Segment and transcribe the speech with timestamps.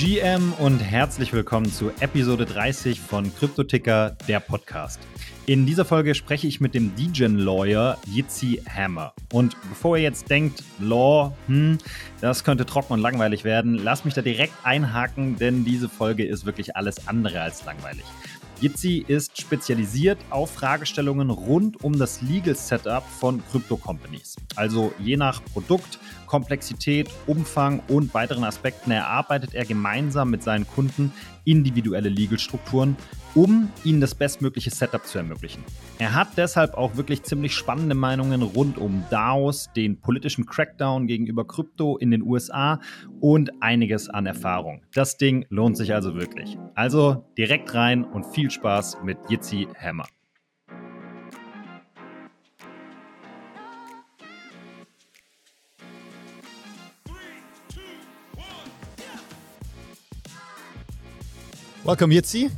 [0.00, 4.98] GM und herzlich willkommen zu Episode 30 von CryptoTicker, der Podcast.
[5.46, 9.12] In dieser Folge spreche ich mit dem Degen-Lawyer Jitzi Hammer.
[9.32, 11.78] Und bevor ihr jetzt denkt, Law, hm,
[12.20, 16.44] das könnte trocken und langweilig werden, lasst mich da direkt einhaken, denn diese Folge ist
[16.44, 18.04] wirklich alles andere als langweilig.
[18.60, 24.36] Jitsi ist spezialisiert auf Fragestellungen rund um das Legal Setup von Crypto Companies.
[24.56, 31.12] Also je nach Produkt, Komplexität, Umfang und weiteren Aspekten erarbeitet er gemeinsam mit seinen Kunden
[31.44, 32.96] individuelle Legal-Strukturen,
[33.34, 35.64] um ihnen das bestmögliche Setup zu ermöglichen.
[35.98, 41.46] Er hat deshalb auch wirklich ziemlich spannende Meinungen rund um DAOs, den politischen Crackdown gegenüber
[41.46, 42.80] Krypto in den USA
[43.20, 44.82] und einiges an Erfahrung.
[44.94, 46.56] Das Ding lohnt sich also wirklich.
[46.74, 50.06] Also direkt rein und viel Spaß mit Jitsi Hammer.
[61.84, 62.50] Welcome, Jitsi.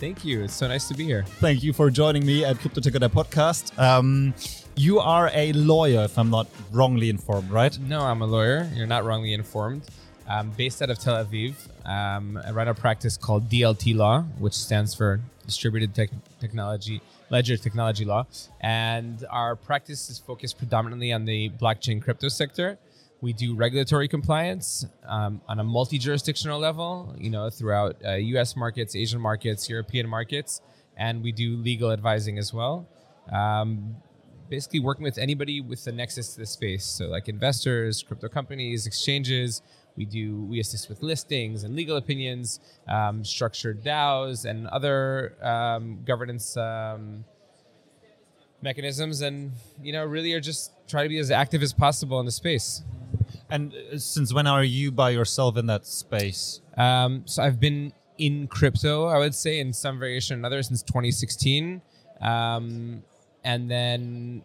[0.00, 0.44] Thank you.
[0.44, 1.24] It's so nice to be here.
[1.40, 3.78] Thank you for joining me at Crypto Ticker podcast.
[3.78, 4.32] Um,
[4.74, 7.78] you are a lawyer, if I'm not wrongly informed, right?
[7.78, 8.66] No, I'm a lawyer.
[8.72, 9.82] You're not wrongly informed.
[10.26, 11.54] I'm based out of Tel Aviv.
[11.84, 16.08] Um, I run a practice called DLT Law, which stands for Distributed Tech
[16.40, 18.26] Technology Ledger Technology Law,
[18.62, 22.78] and our practice is focused predominantly on the blockchain crypto sector.
[23.22, 28.56] We do regulatory compliance um, on a multi-jurisdictional level, you know, throughout uh, U.S.
[28.56, 30.62] markets, Asian markets, European markets,
[30.96, 32.88] and we do legal advising as well.
[33.30, 33.96] Um,
[34.48, 38.86] basically, working with anybody with a nexus to the space, so like investors, crypto companies,
[38.86, 39.60] exchanges.
[39.96, 46.00] We do we assist with listings and legal opinions, um, structured DAOs, and other um,
[46.04, 47.24] governance um,
[48.62, 52.26] mechanisms, and you know, really are just try to be as active as possible in
[52.26, 52.82] the space.
[53.50, 56.60] And uh, since when are you by yourself in that space?
[56.76, 60.82] Um, so I've been in crypto, I would say, in some variation or another since
[60.82, 61.80] 2016.
[62.20, 63.02] Um,
[63.42, 64.42] and then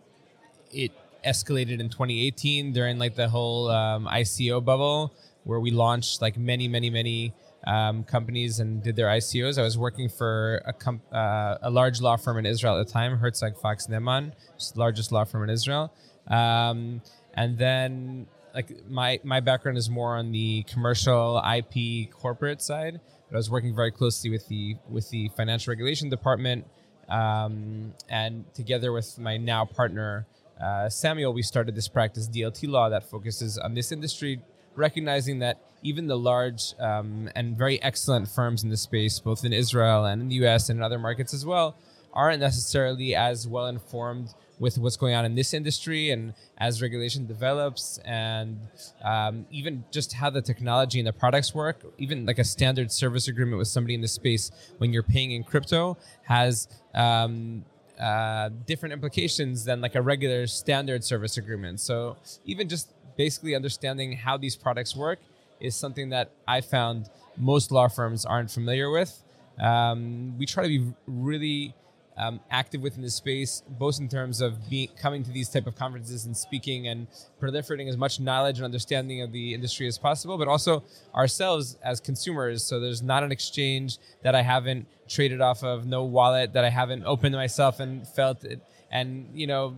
[0.72, 0.92] it
[1.26, 5.12] escalated in 2018 during like the whole um, ICO bubble
[5.44, 7.34] where we launched like many, many, many
[7.66, 9.58] um, companies and did their ICOs.
[9.58, 13.18] I was working for a, uh, a large law firm in Israel at the time,
[13.18, 14.34] Herzog Fox Neeman,
[14.76, 15.94] largest law firm in Israel.
[16.28, 17.02] Um,
[17.34, 23.36] and then like my my background is more on the commercial IP corporate side, but
[23.36, 26.66] I was working very closely with the with the financial regulation department,
[27.10, 30.26] um, and together with my now partner
[30.62, 34.42] uh, Samuel, we started this practice DLT law that focuses on this industry,
[34.76, 39.54] recognizing that even the large um, and very excellent firms in the space, both in
[39.54, 40.70] Israel and in the U.S.
[40.70, 41.76] and in other markets as well,
[42.12, 47.28] aren't necessarily as well informed with what's going on in this industry and as regulation
[47.28, 48.58] develops and
[49.04, 53.28] um, even just how the technology and the products work even like a standard service
[53.28, 57.66] agreement with somebody in the space when you're paying in crypto has um,
[58.00, 62.16] uh, different implications than like a regular standard service agreement so
[62.46, 65.20] even just basically understanding how these products work
[65.60, 69.22] is something that i found most law firms aren't familiar with
[69.60, 71.74] um, we try to be really
[72.18, 74.58] um, active within the space, both in terms of
[74.98, 77.08] coming to these type of conferences and speaking and
[77.42, 80.84] proliferating as much knowledge and understanding of the industry as possible, but also
[81.14, 82.64] ourselves as consumers.
[82.64, 86.70] So there's not an exchange that I haven't traded off of, no wallet that I
[86.70, 88.62] haven't opened myself and felt it.
[88.92, 89.76] And you know,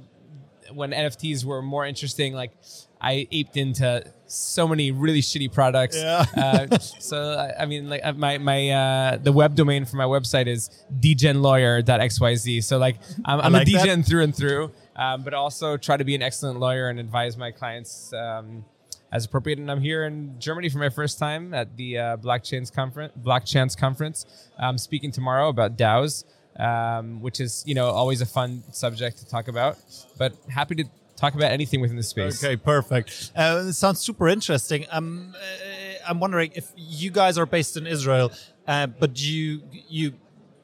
[0.74, 2.52] when NFTs were more interesting, like
[3.00, 5.98] I aped into so many really shitty products.
[5.98, 6.26] Yeah.
[6.36, 10.48] uh, so I mean, like uh, my my uh, the web domain for my website
[10.48, 10.70] is
[11.00, 12.64] degenlawyer.xyz.
[12.64, 14.08] So like I'm, I'm like a degen that.
[14.08, 17.52] through and through, um, but also try to be an excellent lawyer and advise my
[17.52, 18.66] clients um,
[19.12, 19.60] as appropriate.
[19.60, 23.78] And I'm here in Germany for my first time at the uh, Blockchains conference, Blockchance
[23.78, 24.26] conference.
[24.58, 26.24] I'm speaking tomorrow about DAOs.
[26.60, 29.78] Um, which is you know always a fun subject to talk about,
[30.18, 32.44] but happy to talk about anything within the space.
[32.44, 33.32] Okay, perfect.
[33.36, 34.86] Uh, it sounds super interesting.
[34.90, 38.32] Um, uh, I'm wondering if you guys are based in Israel,
[38.68, 40.14] uh, but you you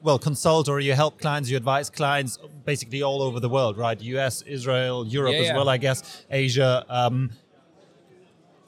[0.02, 4.00] well consult or you help clients, you advise clients basically all over the world, right?
[4.00, 5.56] U.S., Israel, Europe yeah, as yeah.
[5.56, 6.84] well, I guess, Asia.
[6.88, 7.30] Um,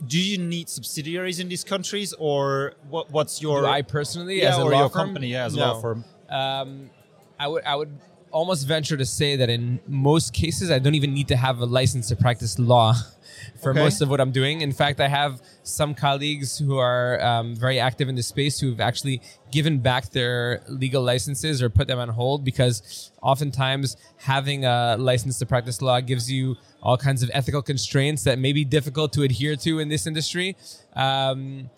[0.07, 3.63] do you need subsidiaries in these countries, or what, what's your?
[3.63, 5.07] Do I personally, yeah, as a or law your firm?
[5.07, 6.05] company, yeah, as a law firm.
[6.29, 6.91] Um,
[7.39, 7.99] I would I would
[8.37, 11.65] almost venture to say that in most cases, I don't even need to have a
[11.65, 12.95] license to practice law
[13.63, 13.81] for okay.
[13.81, 14.61] most of what I'm doing.
[14.61, 18.81] In fact, I have some colleagues who are um, very active in the space who've
[18.81, 24.97] actually given back their legal licenses or put them on hold because oftentimes having a
[24.99, 29.13] license to practice law gives you all kinds of ethical constraints that may be difficult
[29.15, 30.57] to adhere to in this industry.
[30.95, 31.71] Um,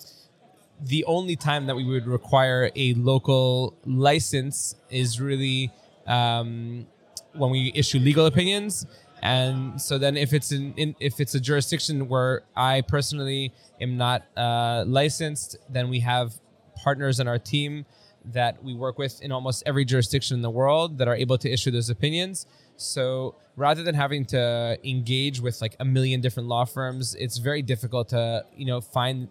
[0.80, 5.70] the only time that we would require a local license is really
[6.06, 6.86] um,
[7.34, 8.86] when we issue legal opinions.
[9.22, 13.96] And so then, if it's in, in if it's a jurisdiction where I personally am
[13.96, 16.34] not uh, licensed, then we have
[16.76, 17.84] partners in our team
[18.24, 21.50] that we work with in almost every jurisdiction in the world that are able to
[21.50, 22.46] issue those opinions.
[22.76, 27.62] So rather than having to engage with like a million different law firms, it's very
[27.62, 29.28] difficult to you know find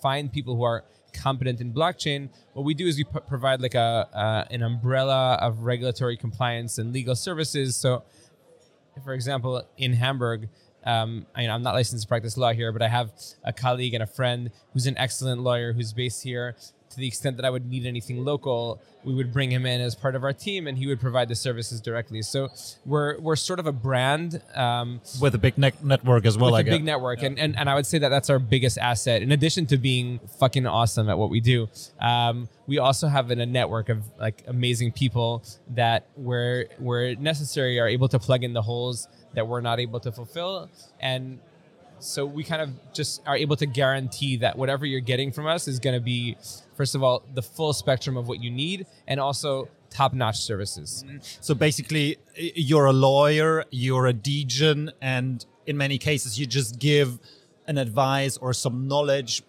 [0.00, 2.28] find people who are competent in blockchain.
[2.52, 6.78] What we do is we p- provide like a uh, an umbrella of regulatory compliance
[6.78, 7.76] and legal services.
[7.76, 8.04] So,
[9.02, 10.48] for example, in Hamburg.
[10.86, 13.10] Um, I mean, I'm not licensed to practice law here, but I have
[13.42, 16.56] a colleague and a friend who's an excellent lawyer who's based here
[16.94, 19.94] to the extent that I would need anything local, we would bring him in as
[19.94, 22.22] part of our team, and he would provide the services directly.
[22.22, 22.48] So
[22.86, 26.52] we're we're sort of a brand um, with a big ne- network as well.
[26.52, 27.28] With a big network, yeah.
[27.28, 29.22] and, and and I would say that that's our biggest asset.
[29.22, 31.68] In addition to being fucking awesome at what we do,
[32.00, 37.78] um, we also have in a network of like amazing people that where where necessary
[37.80, 40.70] are able to plug in the holes that we're not able to fulfill
[41.00, 41.40] and
[42.04, 45.66] so we kind of just are able to guarantee that whatever you're getting from us
[45.66, 46.36] is going to be
[46.76, 51.04] first of all the full spectrum of what you need and also top-notch services.
[51.40, 57.18] So basically you're a lawyer you're a degen and in many cases you just give
[57.66, 59.42] an advice or some knowledge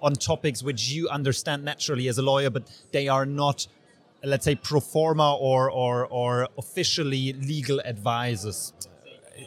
[0.00, 3.66] on topics which you understand naturally as a lawyer but they are not
[4.22, 8.72] let's say pro forma or or, or officially legal advices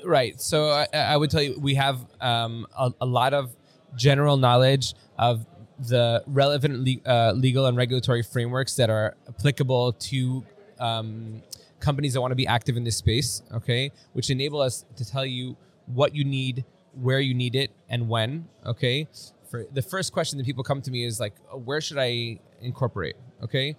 [0.06, 0.40] right.
[0.40, 3.56] So I, I, would tell you we have um, a, a, lot of
[3.96, 5.46] general knowledge of
[5.80, 10.44] the relevant le- uh, legal and regulatory frameworks that are applicable to
[10.80, 11.42] um,
[11.80, 13.42] companies that want to be active in this space.
[13.54, 15.58] Okay, which enable us to tell you
[15.88, 18.48] what you need, where you need it, and when.
[18.66, 19.08] Okay.
[19.50, 23.18] For the first question that people come to me is like, where should I incorporate?
[23.44, 23.76] Okay.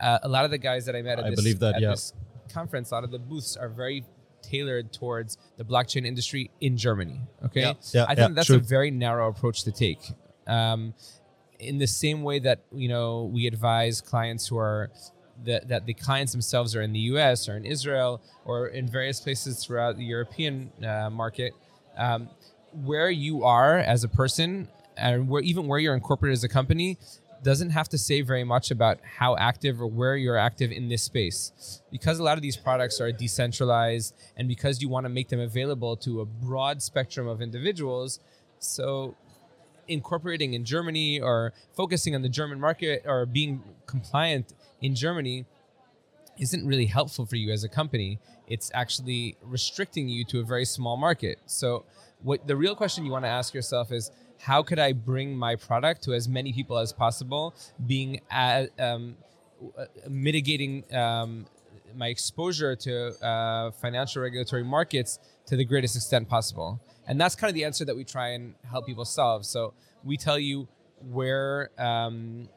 [0.00, 1.82] Uh, a lot of the guys that I met at, I this, believe that, at
[1.82, 1.90] yeah.
[1.90, 2.14] this
[2.52, 4.04] conference, a lot of the booths are very
[4.44, 7.20] tailored towards the blockchain industry in Germany.
[7.44, 8.56] Okay, yeah, yeah, I think yeah, that's true.
[8.56, 10.00] a very narrow approach to take.
[10.46, 10.94] Um,
[11.58, 14.90] in the same way that you know we advise clients who are
[15.44, 17.48] that, that the clients themselves are in the U.S.
[17.48, 21.52] or in Israel or in various places throughout the European uh, market,
[21.96, 22.28] um,
[22.72, 26.98] where you are as a person and where even where you're incorporated as a company
[27.44, 31.02] doesn't have to say very much about how active or where you're active in this
[31.02, 31.82] space.
[31.92, 35.40] Because a lot of these products are decentralized and because you want to make them
[35.40, 38.18] available to a broad spectrum of individuals,
[38.58, 39.14] so
[39.86, 45.44] incorporating in Germany or focusing on the German market or being compliant in Germany
[46.38, 48.18] isn't really helpful for you as a company.
[48.48, 51.38] It's actually restricting you to a very small market.
[51.46, 51.84] So
[52.22, 55.56] what the real question you want to ask yourself is how could I bring my
[55.56, 57.54] product to as many people as possible,
[57.86, 59.16] being at, um,
[60.08, 61.46] mitigating um,
[61.96, 66.80] my exposure to uh, financial regulatory markets to the greatest extent possible.
[67.06, 69.44] And that's kind of the answer that we try and help people solve.
[69.46, 70.68] So we tell you
[71.10, 72.48] where um,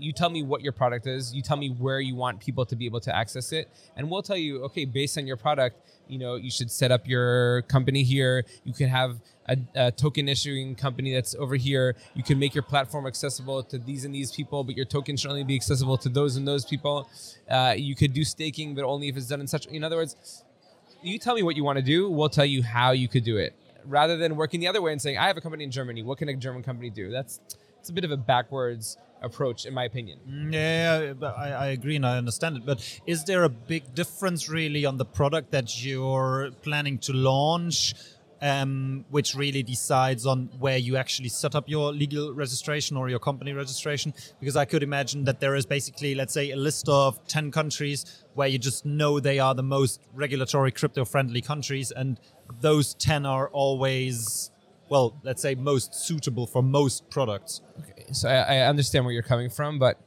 [0.00, 2.76] you tell me what your product is you tell me where you want people to
[2.76, 5.76] be able to access it and we'll tell you okay based on your product
[6.10, 8.44] you know you should set up your company here.
[8.64, 11.96] You can have a, a, token issuing company that's over here.
[12.14, 15.30] You can make your platform accessible to these and these people but your token should
[15.30, 17.08] only be accessible to those and those people.
[17.48, 20.44] Uh, you could do staking but only if it's done in such in other words
[21.02, 23.36] you tell me what you want to do we'll tell you how you could do
[23.36, 23.54] it.
[23.86, 26.02] Rather than working the other way and saying i have a company in germany.
[26.02, 27.10] What can a german company do?
[27.10, 27.40] That's
[27.80, 30.18] it's a bit of a backwards approach, in my opinion.
[30.28, 32.66] Mm, yeah, I, I agree and I understand it.
[32.66, 37.94] But is there a big difference really on the product that you're planning to launch?
[38.42, 43.18] Um, which really decides on where you actually set up your legal registration or your
[43.18, 44.14] company registration.
[44.40, 48.24] Because I could imagine that there is basically, let's say, a list of 10 countries
[48.32, 52.18] where you just know they are the most regulatory crypto friendly countries, and
[52.62, 54.50] those 10 are always
[54.90, 57.62] well, let's say most suitable for most products.
[57.78, 59.98] Okay, so I, I understand where you're coming from, but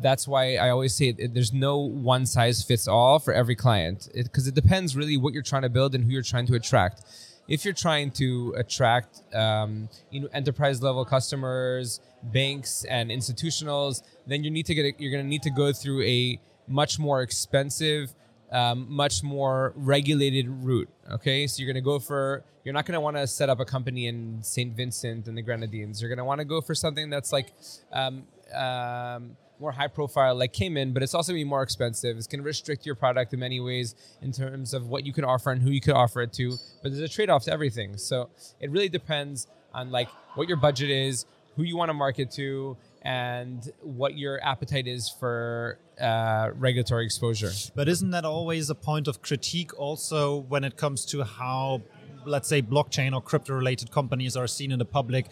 [0.00, 4.46] that's why I always say there's no one size fits all for every client because
[4.46, 7.02] it, it, depends really what you're trying to build and who you're trying to attract.
[7.46, 14.44] If you're trying to attract, um, you know, enterprise level customers, banks, and institutionals, then
[14.44, 17.20] you need to get a, you're going to need to go through a much more
[17.20, 18.14] expensive
[18.52, 20.88] um, much more regulated route.
[21.10, 23.58] Okay, so you're going to go for you're not going to want to set up
[23.58, 24.72] a company in St.
[24.76, 26.00] Vincent and the Grenadines.
[26.00, 27.52] You're going to want to go for something that's like
[27.92, 32.16] um, um, more high profile, like Cayman, but it's also going to be more expensive.
[32.16, 35.24] It's going to restrict your product in many ways in terms of what you can
[35.24, 36.56] offer and who you can offer it to.
[36.82, 37.96] But there's a trade off to everything.
[37.96, 38.30] So
[38.60, 42.76] it really depends on like what your budget is, who you want to market to,
[43.02, 47.50] and what your appetite is for uh, regulatory exposure.
[47.74, 51.82] But isn't that always a point of critique also when it comes to how
[52.24, 55.26] let's say blockchain or crypto related companies are seen in the public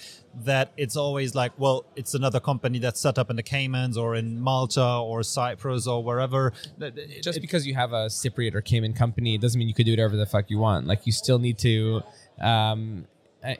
[0.44, 4.16] that it's always like well it's another company that's set up in the caymans or
[4.16, 6.52] in malta or cyprus or wherever
[7.22, 9.86] just it, because you have a cypriot or cayman company it doesn't mean you could
[9.86, 12.02] do whatever the fuck you want like you still need to
[12.40, 13.06] um,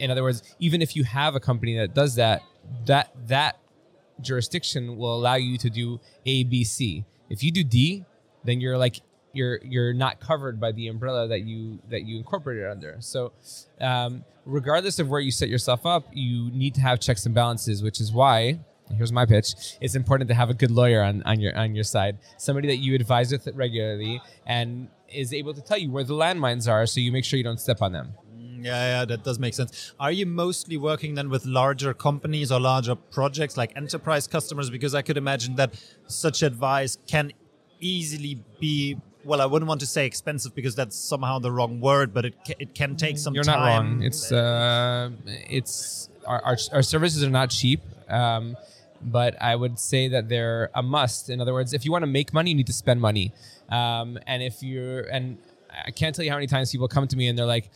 [0.01, 2.43] in other words even if you have a company that does that
[2.87, 3.61] that that
[4.23, 7.05] jurisdiction will allow you to do A, B, C.
[7.29, 8.05] If you do D,
[8.45, 9.01] then you're like
[9.33, 12.97] you're you're not covered by the umbrella that you that you incorporated under.
[13.01, 13.33] So,
[13.81, 17.83] um, regardless of where you set yourself up, you need to have checks and balances,
[17.83, 18.61] which is why.
[18.97, 19.55] Here's my pitch.
[19.81, 22.79] It's important to have a good lawyer on, on your on your side, somebody that
[22.79, 27.01] you advise with regularly and is able to tell you where the landmines are, so
[27.01, 28.15] you make sure you don't step on them.
[28.63, 29.93] Yeah, yeah, that does make sense.
[29.99, 34.71] Are you mostly working then with larger companies or larger projects like enterprise customers?
[34.71, 35.75] Because I could imagine that
[36.07, 37.33] such advice can
[37.81, 42.15] easily be well, I wouldn't want to say expensive because that's somehow the wrong word,
[42.15, 43.59] but it it can take some You're time.
[43.61, 44.03] not wrong.
[44.03, 47.81] It's uh, it's our, our, our services are not cheap.
[48.09, 48.57] Um,
[49.03, 51.31] but I would say that they're a must.
[51.31, 53.33] In other words, if you want to make money, you need to spend money.
[53.69, 55.39] Um, and if you're, and
[55.87, 57.71] I can't tell you how many times people come to me and they're like,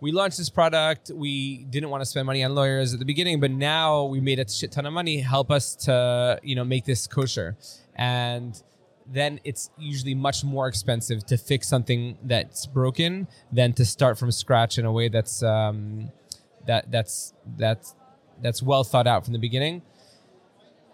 [0.00, 1.10] we launched this product.
[1.14, 4.38] We didn't want to spend money on lawyers at the beginning, but now we made
[4.38, 5.20] a shit ton of money.
[5.20, 7.56] Help us to, you know, make this kosher.
[7.96, 8.60] And
[9.06, 14.30] then it's usually much more expensive to fix something that's broken than to start from
[14.30, 16.10] scratch in a way that's um,
[16.66, 17.94] that that's that's
[18.40, 19.82] that's well thought out from the beginning.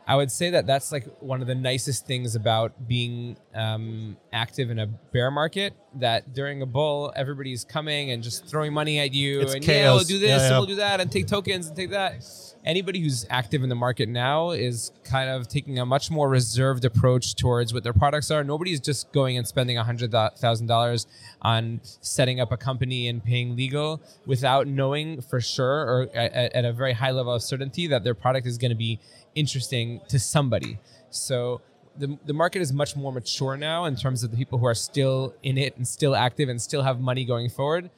[0.09, 4.71] I would say that that's like one of the nicest things about being um, active
[4.71, 5.75] in a bear market.
[5.97, 9.83] That during a bull, everybody's coming and just throwing money at you, it's and chaos.
[9.83, 10.47] yeah, we'll do this yeah, yeah.
[10.47, 12.23] and we'll do that, and take tokens and take that.
[12.65, 16.85] Anybody who's active in the market now is kind of taking a much more reserved
[16.85, 18.45] approach towards what their products are.
[18.45, 21.07] Nobody's just going and spending hundred thousand dollars
[21.43, 26.65] on setting up a company and paying legal without knowing for sure or at, at
[26.65, 29.01] a very high level of certainty that their product is going to be
[29.37, 30.79] interesting to somebody.
[31.11, 31.61] So
[31.97, 34.75] the, the market is much more mature now in terms of the people who are
[34.75, 37.91] still in it and still active and still have money going forward.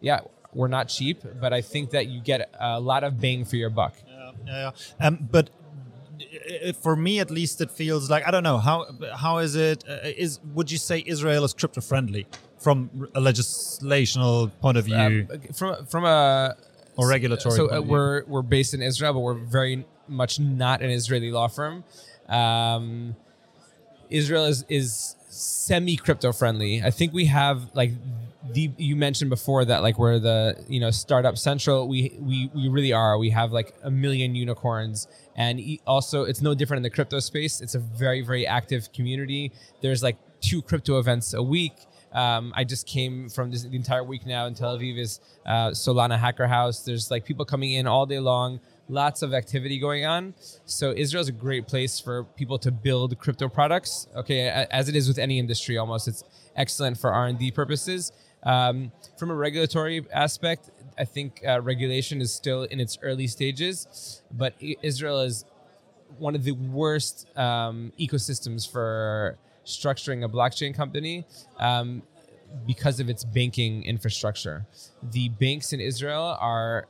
[0.00, 0.20] Yeah,
[0.52, 3.70] we're not cheap, but I think that you get a lot of bang for your
[3.70, 3.94] buck.
[4.06, 4.70] Yeah, yeah.
[5.00, 5.06] yeah.
[5.06, 5.50] Um, but
[6.80, 9.98] for me, at least, it feels like I don't know how how is it uh,
[10.04, 12.26] is would you say Israel is crypto friendly
[12.58, 15.26] from a legislational point of view?
[15.30, 16.56] Um, from from a
[16.96, 17.56] or regulatory.
[17.56, 21.48] So uh, we're we're based in Israel, but we're very much not an Israeli law
[21.48, 21.84] firm.
[22.28, 23.16] Um,
[24.10, 26.82] Israel is is semi crypto friendly.
[26.82, 27.92] I think we have like
[28.52, 31.88] the you mentioned before that like we're the you know startup central.
[31.88, 33.18] We we we really are.
[33.18, 37.60] We have like a million unicorns, and also it's no different in the crypto space.
[37.60, 39.52] It's a very very active community.
[39.82, 41.74] There's like two crypto events a week.
[42.12, 45.70] Um, I just came from this, the entire week now in Tel Aviv is uh,
[45.70, 46.80] Solana Hacker House.
[46.80, 50.34] There's like people coming in all day long lots of activity going on.
[50.64, 54.08] So Israel is a great place for people to build crypto products.
[54.16, 56.24] Okay, as it is with any industry, almost it's
[56.54, 58.12] excellent for R and D purposes.
[58.42, 64.22] Um, from a regulatory aspect, I think uh, regulation is still in its early stages,
[64.30, 65.44] but Israel is
[66.18, 71.26] one of the worst um, ecosystems for structuring a blockchain company.
[71.58, 72.02] Um,
[72.66, 74.66] because of its banking infrastructure.
[75.02, 76.86] The banks in Israel are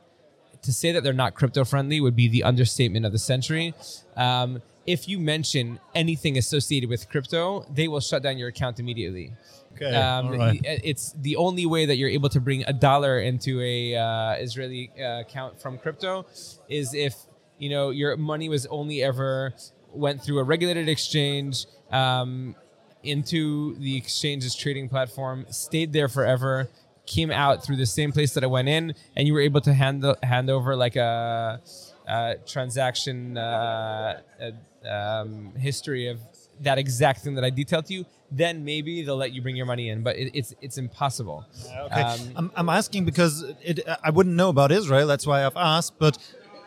[0.61, 3.73] to say that they're not crypto friendly would be the understatement of the century.
[4.15, 9.33] Um, if you mention anything associated with crypto, they will shut down your account immediately.
[9.73, 10.59] Okay, um, right.
[10.63, 14.91] It's the only way that you're able to bring a dollar into a uh, Israeli
[14.99, 16.25] uh, account from crypto
[16.67, 17.15] is if
[17.59, 19.53] you know your money was only ever
[19.93, 22.55] went through a regulated exchange um,
[23.03, 26.69] into the exchange's trading platform, stayed there forever,
[27.07, 29.73] came out through the same place that I went in, and you were able to
[29.73, 31.61] hand hand over like a,
[32.07, 34.53] a transaction uh, a,
[34.87, 36.19] um, history of
[36.61, 39.65] that exact thing that I detailed to you, then maybe they'll let you bring your
[39.65, 40.03] money in.
[40.03, 41.45] But it, it's it's impossible.
[41.85, 45.07] Okay, um, I'm, I'm asking because it, I wouldn't know about Israel.
[45.07, 45.97] That's why I've asked.
[45.97, 46.17] But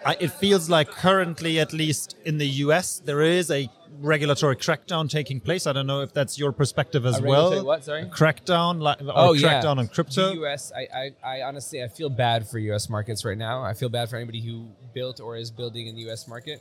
[0.04, 3.68] I, it feels like currently, at least in the U.S., there is a
[4.00, 5.66] regulatory crackdown taking place.
[5.66, 7.64] I don't know if that's your perspective as well.
[7.64, 7.84] What?
[7.84, 8.02] Sorry.
[8.02, 9.80] A crackdown, like, or oh, crackdown yeah.
[9.80, 10.28] on crypto.
[10.30, 10.72] The U.S.
[10.74, 12.88] I, I, I honestly, I feel bad for U.S.
[12.88, 13.62] markets right now.
[13.62, 16.26] I feel bad for anybody who built or is building in the U.S.
[16.26, 16.60] market.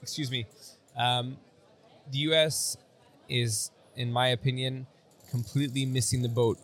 [0.00, 0.46] Excuse me.
[0.96, 1.36] Um,
[2.10, 2.76] the U.S.
[3.28, 4.86] is, in my opinion,
[5.30, 6.58] completely missing the boat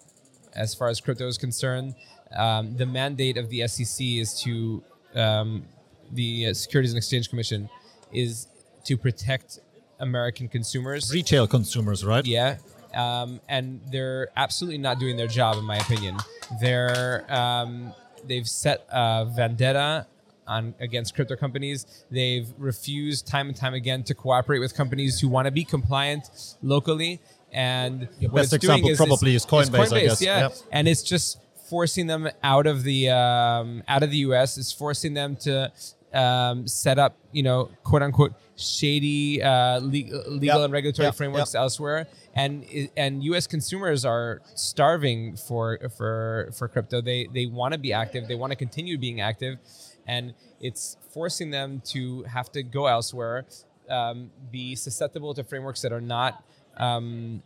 [0.54, 1.94] as far as crypto is concerned.
[2.36, 4.82] Um, the mandate of the SEC is to
[5.14, 5.64] um,
[6.12, 7.68] the Securities and Exchange Commission
[8.12, 8.46] is
[8.84, 9.60] to protect
[10.00, 11.12] American consumers.
[11.12, 12.24] Retail consumers, right?
[12.24, 12.58] Yeah.
[12.94, 16.16] Um, and they're absolutely not doing their job, in my opinion.
[16.60, 17.92] They're um,
[18.26, 20.06] they've set a vendetta
[20.46, 22.04] on against crypto companies.
[22.10, 26.30] They've refused time and time again to cooperate with companies who want to be compliant
[26.62, 27.20] locally.
[27.52, 30.22] And Your what best it's doing example probably is Coinbase, I guess.
[30.22, 30.52] Yeah, Yep.
[30.72, 31.38] and it's just
[31.68, 34.56] forcing them out of the um, out of the U.S.
[34.58, 35.70] is forcing them to
[36.14, 40.64] um, set up, you know, quote unquote shady uh, le- legal Yep.
[40.64, 41.14] and regulatory Yep.
[41.14, 42.64] frameworks elsewhere, and
[42.96, 43.46] and U.S.
[43.46, 47.00] consumers are starving for for for crypto.
[47.00, 48.28] They they want to be active.
[48.28, 49.58] They want to continue being active,
[50.06, 53.44] and it's forcing them to have to go elsewhere,
[53.90, 56.42] um, be susceptible to frameworks that are not.
[56.76, 57.42] Um,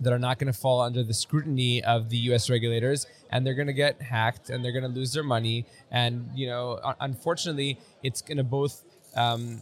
[0.00, 2.48] that are not going to fall under the scrutiny of the U.S.
[2.50, 6.28] regulators, and they're going to get hacked, and they're going to lose their money, and
[6.34, 8.82] you know, unfortunately, it's going to both
[9.16, 9.60] um,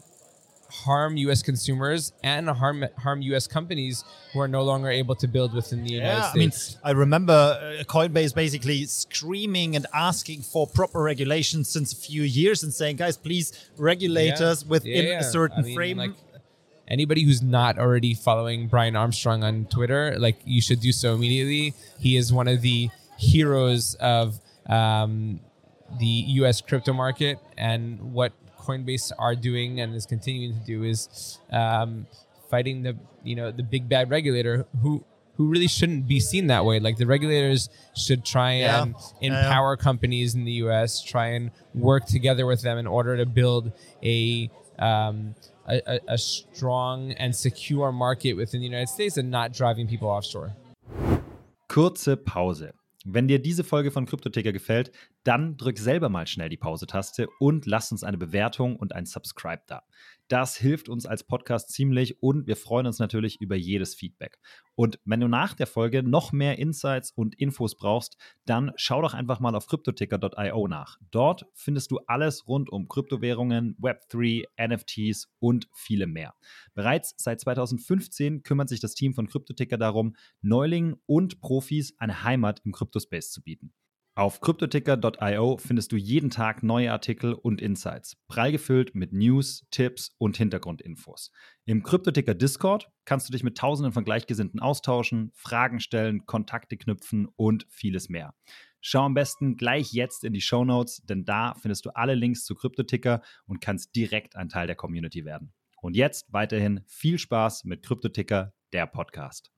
[0.70, 1.42] harm U.S.
[1.42, 3.46] consumers and harm harm U.S.
[3.46, 6.52] companies who are no longer able to build within the United Yeah, I mean,
[6.84, 12.62] I remember uh, Coinbase basically screaming and asking for proper regulation since a few years
[12.62, 14.48] and saying, guys, please regulate Yeah.
[14.48, 15.20] us within yeah.
[15.20, 15.96] a certain I mean, frame.
[15.96, 16.10] like,
[16.88, 21.74] anybody who's not already following Brian Armstrong on Twitter, like you should do so immediately.
[21.98, 25.40] He is one of the heroes of um,
[25.98, 26.60] the U.S.
[26.60, 32.06] crypto market, and what Coinbase are doing and is continuing to do is um,
[32.50, 35.04] fighting the you know the big bad regulator who.
[35.38, 36.80] Who really shouldn't be seen that way?
[36.80, 38.82] Like the regulators should try Yeah.
[38.82, 39.44] and Yeah, yeah.
[39.44, 41.00] empower companies in the U.S.
[41.00, 43.70] Try and work together with them in order to build
[44.02, 45.36] a um,
[45.68, 50.56] a, a, strong and secure market within the United States and not driving people offshore.
[51.68, 52.72] Kurze Pause.
[53.04, 54.90] Wenn dir diese Folge von Kryptoticker gefällt,
[55.24, 59.62] dann drück selber mal schnell die Pause-Taste und lass uns eine Bewertung und ein Subscribe
[59.66, 59.82] da.
[60.28, 64.38] Das hilft uns als Podcast ziemlich und wir freuen uns natürlich über jedes Feedback.
[64.74, 69.14] Und wenn du nach der Folge noch mehr Insights und Infos brauchst, dann schau doch
[69.14, 70.98] einfach mal auf cryptoticker.io nach.
[71.10, 76.34] Dort findest du alles rund um Kryptowährungen, Web3, NFTs und viele mehr.
[76.74, 82.60] Bereits seit 2015 kümmert sich das Team von Kryptoticker darum, Neulingen und Profis eine Heimat
[82.66, 83.72] im Kryptospace zu bieten.
[84.18, 90.10] Auf cryptoticker.io findest du jeden Tag neue Artikel und Insights, prall gefüllt mit News, Tipps
[90.18, 91.30] und Hintergrundinfos.
[91.66, 97.28] Im Kryptoticker Discord kannst du dich mit Tausenden von Gleichgesinnten austauschen, Fragen stellen, Kontakte knüpfen
[97.36, 98.34] und vieles mehr.
[98.80, 102.44] Schau am besten gleich jetzt in die Show Notes, denn da findest du alle Links
[102.44, 105.52] zu Kryptoticker und kannst direkt ein Teil der Community werden.
[105.80, 109.52] Und jetzt weiterhin viel Spaß mit Kryptoticker, der Podcast.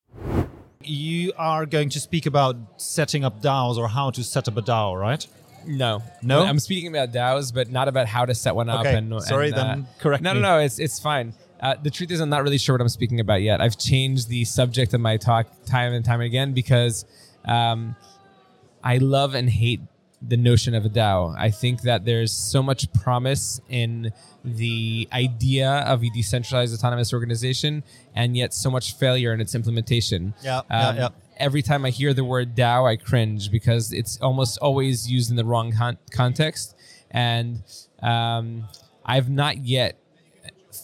[0.83, 4.63] You are going to speak about setting up DAOs or how to set up a
[4.63, 5.27] DAO, right?
[5.67, 6.43] No, No?
[6.43, 8.81] I'm speaking about DAOs, but not about how to set one up.
[8.81, 10.41] Okay, And sorry, and, uh, then correct No, me.
[10.41, 10.59] no, no.
[10.61, 11.35] It's it's fine.
[11.61, 13.61] Uh, the truth is, I'm not really sure what I'm speaking about yet.
[13.61, 17.05] I've changed the subject of my talk time and time again because
[17.45, 17.95] um,
[18.83, 19.81] I love and hate
[20.23, 21.35] the notion of a DAO.
[21.39, 24.13] I think that there's so much promise in
[24.45, 27.83] the idea of a decentralized autonomous organization,
[28.15, 30.35] and yet so much failure in its implementation.
[30.43, 31.09] Yeah, yeah, Um, yeah.
[31.39, 35.37] Every time I hear the word DAO, I cringe because it's almost always used in
[35.37, 36.77] the wrong con- context,
[37.11, 37.63] and
[38.03, 38.69] um,
[39.07, 39.97] I've not yet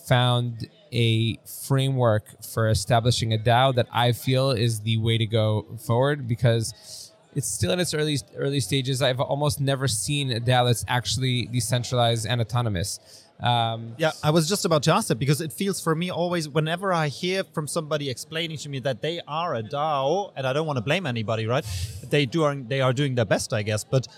[0.09, 5.67] found a framework for establishing a DAO that I feel is the way to go
[5.85, 7.06] forward because
[7.37, 9.03] it's still in its early early stages.
[9.03, 12.99] I've almost never seen a DAO that's actually decentralized and autonomous.
[13.39, 16.49] Um, Yeah, I was just about to ask that because it feels for me always
[16.49, 20.53] whenever I hear from somebody explaining to me that they are a DAO, and I
[20.55, 21.65] don't want to blame anybody, right?
[22.09, 24.09] They do they are doing their best, I guess, but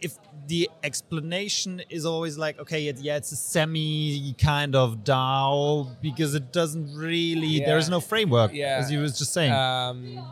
[0.00, 0.12] if
[0.46, 6.34] the explanation is always like, okay, it, yeah, it's a semi kind of DAO because
[6.36, 8.78] it doesn't really, there is no framework, Yeah.
[8.80, 9.52] as you was just saying.
[9.52, 10.24] um,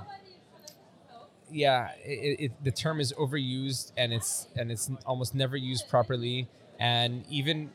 [1.51, 6.49] yeah, it, it, the term is overused and it's and it's almost never used properly.
[6.79, 7.71] And even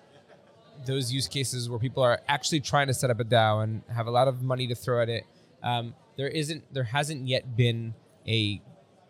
[0.85, 4.07] those use cases where people are actually trying to set up a DAO and have
[4.07, 5.25] a lot of money to throw at it,
[5.63, 7.93] um, there isn't there hasn't yet been
[8.27, 8.61] a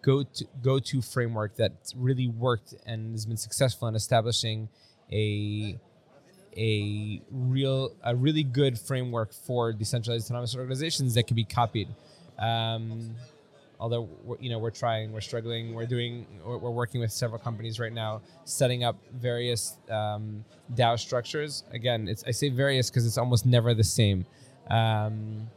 [0.02, 4.70] go to go to framework that's really worked and has been successful in establishing
[5.12, 5.80] a
[6.58, 11.88] a real a really good framework for decentralized autonomous organizations that can be copied.
[12.38, 13.16] Um,
[13.82, 14.08] although
[14.40, 17.92] you know we're trying, we're struggling, we're doing, we're, we're working with several companies right
[17.92, 21.64] now, setting up various um, DAO structures.
[21.72, 24.26] Again, it's I say various because it's almost never the same.
[24.70, 25.50] Um,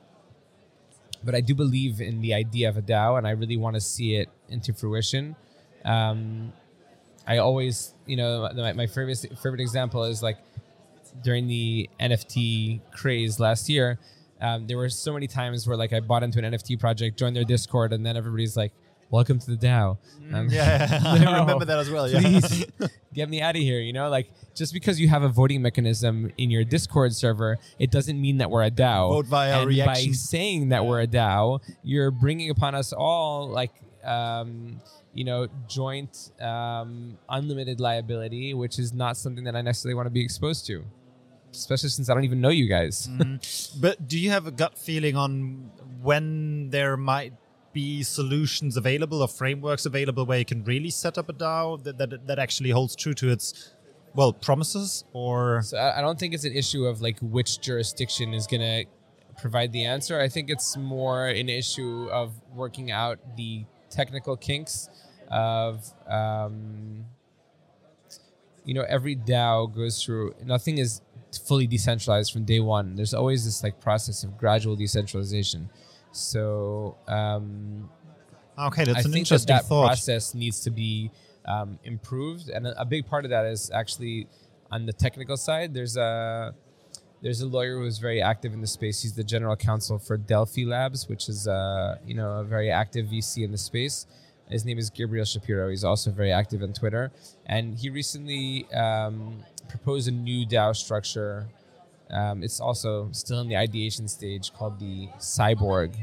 [1.22, 3.80] but I do believe in the idea of a DAO, and I really want to
[3.80, 5.36] see it into fruition.
[5.84, 6.52] Um,
[7.26, 10.38] I always, you know, my, my favorite favorite example is like
[11.22, 13.98] during the NFT craze last year,
[14.44, 17.34] um, there were so many times where like I bought into an NFT project, joined
[17.34, 18.72] their Discord, and then everybody's like,
[19.10, 19.96] "Welcome to the DAO."
[20.32, 22.06] Um, Yeah, I remember that as well.
[22.06, 22.20] Yeah.
[22.20, 22.66] Please
[23.14, 23.80] get me out of here.
[23.80, 27.90] You know, like just because you have a voting mechanism in your Discord server, it
[27.90, 29.14] doesn't mean that we're a DAO.
[29.14, 30.10] Vote via and reaction.
[30.10, 33.72] By saying that we're a DAO, you're bringing upon us all like.
[34.04, 34.82] Um,
[35.14, 40.10] you know, joint um, unlimited liability, which is not something that I necessarily want to
[40.10, 40.84] be exposed to,
[41.54, 43.08] especially since I don't even know you guys.
[43.80, 45.70] But do you have a gut feeling on
[46.02, 47.32] when there might
[47.72, 51.98] be solutions available or frameworks available where you can really set up a DAO that,
[51.98, 53.74] that, that actually holds true to its
[54.14, 58.32] well promises or So I I don't think it's an issue of like which jurisdiction
[58.32, 58.84] is going to
[59.40, 60.20] provide the answer.
[60.20, 64.88] I think it's more an issue of working out the technical kinks
[65.30, 67.06] of, um,
[68.64, 71.00] you know, every DAO goes through, nothing is
[71.38, 72.96] fully decentralized from day one.
[72.96, 75.70] There's always this like process of gradual decentralization.
[76.12, 77.90] So, um,
[78.56, 81.10] okay that's I an think interesting that, that thought process needs to be
[81.44, 84.28] um, improved, and a, a big part of that is actually
[84.70, 85.74] on the technical side.
[85.74, 86.54] There's a
[87.22, 89.02] there's a lawyer who's very active in the space.
[89.02, 93.06] He's the general counsel for Delphi Labs, which is uh, you know a very active
[93.06, 94.06] VC in the space.
[94.50, 95.70] His name is Gabriel Shapiro.
[95.70, 97.12] He's also very active on Twitter,
[97.46, 101.46] and he recently um, proposed a new DAO structure.
[102.10, 105.94] Um, it's also still in the ideation stage, called the Cyborg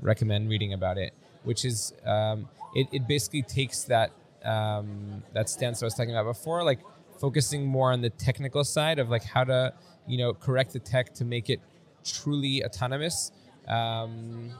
[0.00, 1.12] recommend reading about it,
[1.44, 4.12] which is um, it, it basically takes that
[4.44, 6.80] um, that stance I was talking about before, like
[7.18, 9.74] focusing more on the technical side of like how to
[10.06, 11.60] you know correct the tech to make it
[12.04, 13.32] truly autonomous.
[13.68, 14.50] Um,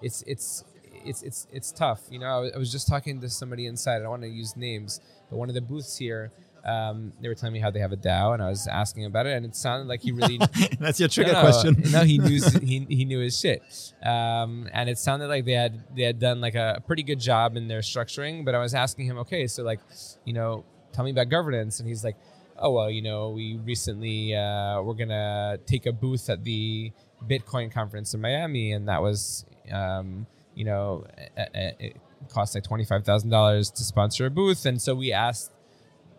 [0.00, 0.64] it's it's
[1.08, 2.02] it's it's it's tough.
[2.10, 3.96] You know, I was, was just talking to somebody inside.
[3.96, 6.30] I don't want to use names, but one of the booths here.
[6.64, 9.26] Um, they were telling me how they have a DAO, and I was asking about
[9.26, 10.38] it, and it sounded like he really
[10.80, 13.62] that's your trigger no, no, question No, he knew he, he knew his shit,
[14.04, 17.56] um, and it sounded like they had they had done like a pretty good job
[17.56, 18.44] in their structuring.
[18.44, 19.80] But I was asking him, okay, so like,
[20.24, 22.16] you know, tell me about governance, and he's like,
[22.58, 26.92] oh well, you know, we recently uh, we're gonna take a booth at the
[27.26, 30.26] Bitcoin conference in Miami, and that was, um,
[30.58, 31.96] you know, it,
[32.28, 35.52] costs like twenty five thousand dollars to sponsor a booth, and so we asked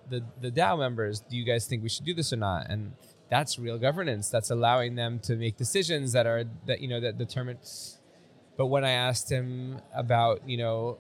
[0.10, 2.68] the the DAO members, do you guys think we should do this or not?
[2.70, 2.94] And
[3.30, 4.30] that's real governance.
[4.30, 7.58] That's allowing them to make decisions that are that you know that determine.
[8.58, 10.98] But when I asked him about you know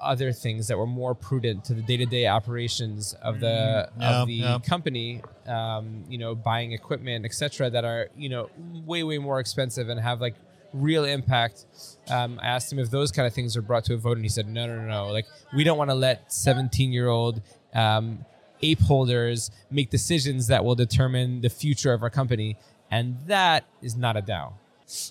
[0.00, 4.00] other things that were more prudent to the day to day operations of the Mm,
[4.00, 4.58] yeah, of the yeah.
[4.66, 8.50] company, um, you know, buying equipment, etc., that are you know
[8.84, 10.34] way way more expensive and have like
[10.72, 11.66] real impact.
[12.08, 14.24] Um, I asked him if those kind of things are brought to a vote, and
[14.24, 15.12] he said, no, no, no, no.
[15.12, 17.42] Like we don't want to let seventeen year old
[17.74, 18.24] um,
[18.62, 22.56] ape holders make decisions that will determine the future of our company,
[22.90, 24.54] and that is not a DAO.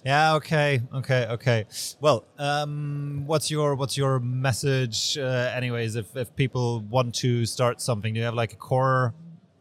[0.05, 0.35] Yeah.
[0.35, 0.81] Okay.
[0.93, 1.25] Okay.
[1.31, 1.65] Okay.
[1.99, 5.95] Well, um, what's your what's your message, uh, anyways?
[5.95, 9.13] If if people want to start something, do you have like a core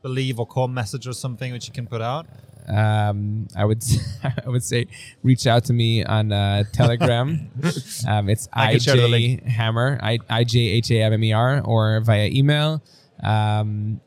[0.03, 2.27] belief or core message or something which you can put out?
[2.69, 3.83] Um, I would
[4.23, 4.87] I would say
[5.23, 7.51] reach out to me on uh, Telegram.
[8.09, 9.43] um, it's I IJ.
[9.47, 12.83] Hammer I I J H A M M E R or via email.
[13.23, 14.01] Um,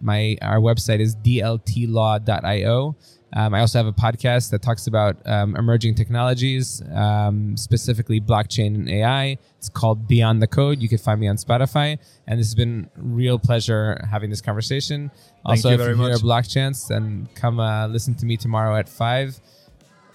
[0.00, 2.96] my our website is dltlaw.io.
[3.34, 8.74] Um, I also have a podcast that talks about um, emerging technologies, um, specifically blockchain
[8.74, 9.36] and AI.
[9.58, 10.80] It's called Beyond the Code.
[10.80, 15.10] You can find me on Spotify, and this has been real pleasure having this conversation.
[15.44, 16.22] also, you if very you hear a much.
[16.22, 19.38] block chance, then come uh, listen to me tomorrow at five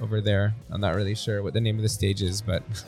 [0.02, 0.56] over there.
[0.72, 2.64] I'm not really sure what the name of the stage is, but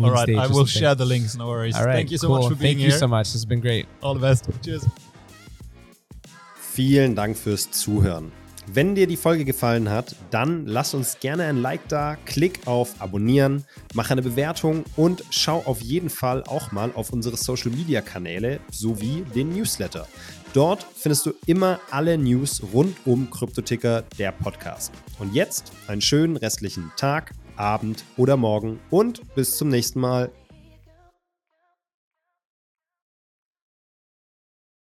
[0.00, 1.34] All right, I will share the links.
[1.36, 1.76] No worries.
[1.76, 2.38] All right, Thank you so cool.
[2.38, 2.90] much for being Thank here.
[2.90, 3.26] you so much.
[3.26, 3.86] This has been great.
[4.00, 4.48] All the best.
[4.64, 4.86] Cheers.
[6.72, 8.30] Vielen Dank fürs Zuhören.
[8.66, 13.00] Wenn dir die Folge gefallen hat, dann lass uns gerne ein Like da, klick auf
[13.00, 18.00] Abonnieren, mach eine Bewertung und schau auf jeden Fall auch mal auf unsere Social Media
[18.00, 20.06] Kanäle sowie den Newsletter.
[20.52, 24.92] Dort findest du immer alle News rund um Kryptoticker, der Podcast.
[25.18, 30.30] Und jetzt einen schönen restlichen Tag, Abend oder Morgen und bis zum nächsten Mal.